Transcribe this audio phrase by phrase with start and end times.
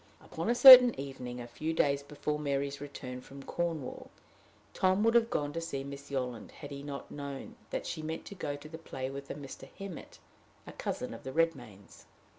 [0.19, 4.09] Upon a certain evening, a few days before Mary's return from Cornwall,
[4.73, 8.25] Tom would have gone to see Miss Yolland had he not known that she meant
[8.25, 9.69] to go to the play with a Mr.
[9.79, 10.17] Emmet,
[10.65, 12.05] a cousin of the Redmains.